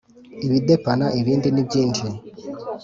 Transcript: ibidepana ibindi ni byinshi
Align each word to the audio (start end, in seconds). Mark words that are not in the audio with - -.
ibidepana 0.45 1.05
ibindi 1.19 1.47
ni 1.51 1.63
byinshi 1.67 2.05